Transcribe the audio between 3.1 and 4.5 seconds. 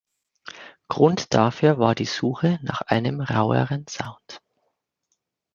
raueren Sound.